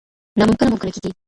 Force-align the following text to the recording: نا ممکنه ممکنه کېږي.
نا 0.37 0.43
ممکنه 0.49 0.69
ممکنه 0.71 0.91
کېږي. 0.95 1.11